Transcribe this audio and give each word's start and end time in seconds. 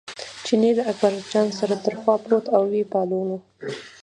چیني 0.45 0.71
له 0.77 0.83
اکبرجان 0.91 1.47
سره 1.59 1.75
تر 1.83 1.93
خوا 2.01 2.15
پروت 2.23 2.45
او 2.55 2.61
یې 2.75 2.83
پاللو. 2.91 3.37